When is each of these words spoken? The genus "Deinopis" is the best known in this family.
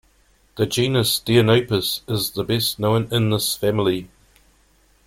The 0.55 0.65
genus 0.65 1.19
"Deinopis" 1.23 2.01
is 2.09 2.31
the 2.31 2.43
best 2.43 2.79
known 2.79 3.07
in 3.11 3.29
this 3.29 3.53
family. 3.53 4.09